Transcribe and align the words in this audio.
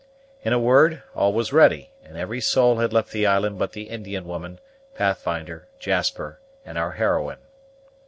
In 0.43 0.51
a 0.51 0.57
word, 0.57 1.03
all 1.13 1.31
was 1.31 1.53
ready, 1.53 1.91
and 2.03 2.17
every 2.17 2.41
soul 2.41 2.79
had 2.79 2.91
left 2.91 3.11
the 3.11 3.27
island 3.27 3.59
but 3.59 3.73
the 3.73 3.83
Indian 3.83 4.25
woman, 4.25 4.59
Pathfinder, 4.95 5.67
Jasper, 5.77 6.39
and 6.65 6.75
our 6.75 6.93
heroine. 6.93 7.37